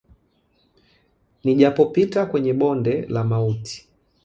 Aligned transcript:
Nijapopita 1.43 2.25
kwenye 2.25 2.51
ubonde 2.57 2.93
la 3.13 3.23
mauti. 3.23 3.77